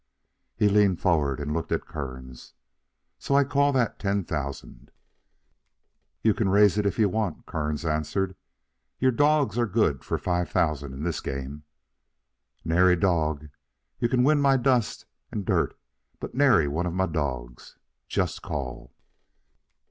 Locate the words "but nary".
16.19-16.67